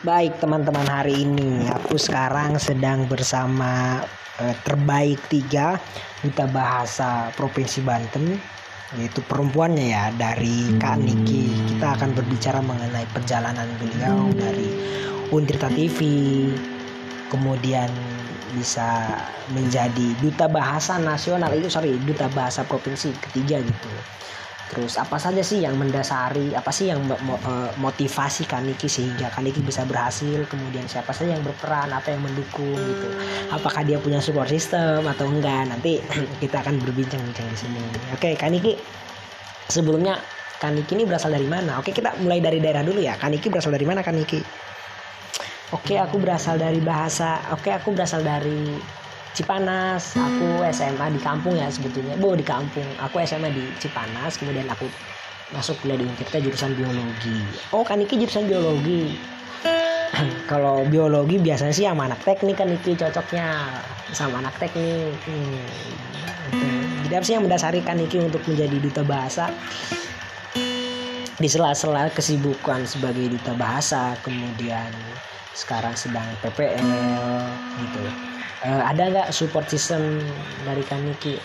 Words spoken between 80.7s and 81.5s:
Kaniki